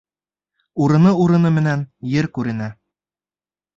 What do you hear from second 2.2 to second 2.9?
күренә.